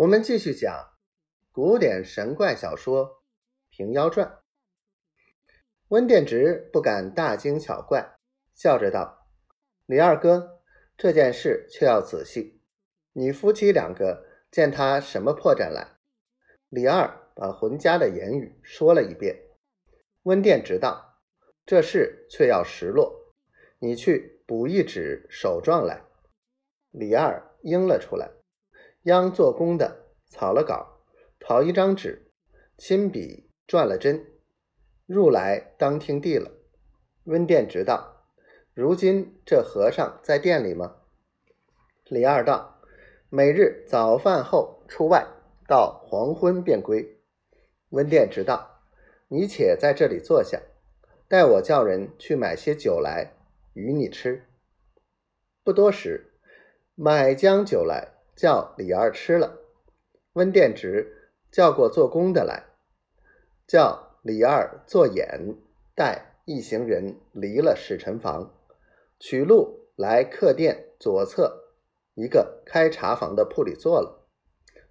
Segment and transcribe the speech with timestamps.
[0.00, 0.94] 我们继续讲
[1.52, 3.06] 古典神怪小说
[3.68, 4.26] 《平妖传》。
[5.88, 8.16] 温殿直不敢大惊小怪，
[8.54, 9.28] 笑着道
[9.84, 10.62] ：“李二哥，
[10.96, 12.62] 这件事却要仔细。
[13.12, 15.98] 你夫妻两个见他什么破绽来？”
[16.70, 19.38] 李二把浑家的言语说了一遍。
[20.22, 21.20] 温殿直道
[21.66, 23.34] ：“这事却要实落，
[23.78, 26.02] 你去补一纸手状来。”
[26.90, 28.30] 李二应了出来。
[29.04, 31.00] 央做工的草了稿，
[31.38, 32.30] 讨一张纸，
[32.76, 34.26] 亲笔转了针，
[35.06, 36.50] 入来当听递了。
[37.24, 38.26] 温殿直道
[38.74, 40.96] ：“如今这和尚在店里吗？”
[42.08, 42.82] 李二道
[43.30, 45.26] ：“每日早饭后出外，
[45.66, 47.22] 到黄昏便归。”
[47.88, 48.82] 温殿直道
[49.28, 50.60] ：“你且在这里坐下，
[51.26, 53.32] 待我叫人去买些酒来
[53.72, 54.44] 与你吃。”
[55.64, 56.34] 不多时，
[56.94, 58.19] 买将酒来。
[58.40, 59.58] 叫李二吃了，
[60.32, 62.64] 温殿直叫过做工的来，
[63.66, 65.56] 叫李二做眼，
[65.94, 68.54] 带一行人离了使臣房，
[69.18, 71.74] 取路来客店左侧
[72.14, 74.26] 一个开茶房的铺里坐了，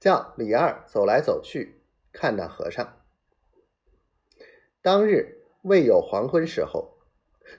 [0.00, 1.82] 叫李二走来走去
[2.14, 2.96] 看那和尚。
[4.80, 6.96] 当日未有黄昏时候，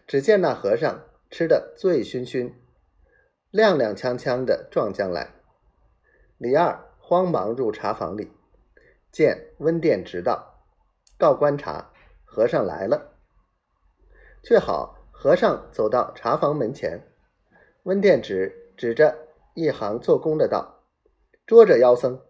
[0.08, 2.54] 只见那和尚吃得醉醺醺，
[3.52, 5.30] 踉踉跄跄的撞将来。
[6.38, 8.30] 李二慌忙入茶房里，
[9.10, 10.60] 见温殿直道
[11.18, 11.94] ：“告观察，
[12.26, 13.14] 和尚来了。”
[14.44, 17.02] 却好，和尚走到茶房门前，
[17.84, 19.18] 温殿直指着
[19.54, 20.84] 一行做工的道
[21.48, 22.22] ：“捉着妖僧！”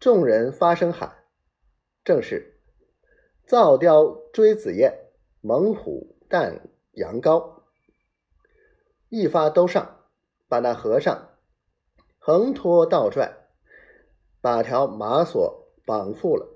[0.00, 1.24] 众人发声喊
[2.02, 2.58] ：“正是
[3.46, 5.10] 造雕追紫燕，
[5.42, 6.60] 猛虎啖
[6.92, 7.60] 羊羔。”
[9.10, 10.00] 一发都上，
[10.48, 11.28] 把那和尚。
[12.24, 13.48] 横拖倒拽，
[14.40, 16.46] 把条马索绑缚了。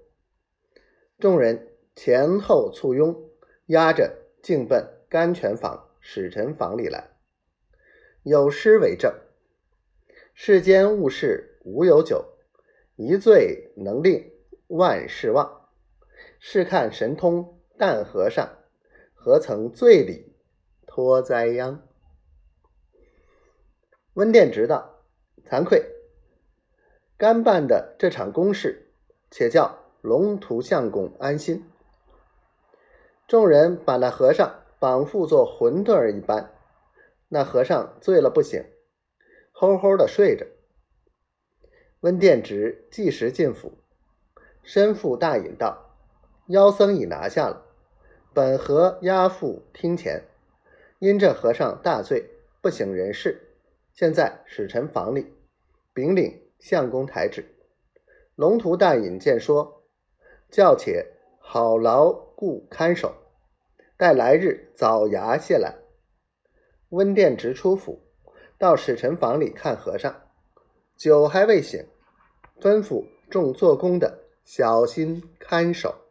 [1.19, 3.28] 众人前后簇拥，
[3.67, 7.10] 压着径奔甘泉坊使臣房里来。
[8.22, 9.12] 有诗为证
[10.34, 12.25] ：“世间物事无有酒，
[12.94, 14.31] 一醉能令
[14.69, 15.69] 万事忘。
[16.38, 18.48] 试看神通淡和尚，
[19.15, 20.33] 何曾醉里
[20.87, 21.83] 脱灾殃？”
[24.15, 24.93] 温殿直道。
[25.49, 25.84] 惭愧，
[27.17, 28.89] 干办的这场公事，
[29.31, 31.65] 且叫龙图相公安心。
[33.29, 36.53] 众人把那和尚绑缚作混沌儿一般，
[37.29, 38.65] 那和尚醉了不醒，
[39.53, 40.47] 齁齁的睡着。
[42.01, 43.78] 温殿直即时进府，
[44.63, 45.97] 身负大尹道
[46.47, 47.65] ：“妖僧已拿下了，
[48.33, 50.25] 本和押赴厅前，
[50.99, 52.31] 因这和尚大醉
[52.61, 53.46] 不省人事，
[53.97, 55.34] 现在使臣房里。”
[55.93, 57.43] 禀领相公台旨，
[58.34, 59.83] 龙图大尹见说，
[60.51, 61.05] 叫且
[61.39, 63.15] 好牢固看守，
[63.97, 65.75] 待来日早衙谢来。
[66.91, 67.99] 温殿直出府，
[68.59, 70.15] 到使臣房里看和尚，
[70.97, 71.83] 酒还未醒，
[72.61, 76.06] 吩咐众做工的小心看守。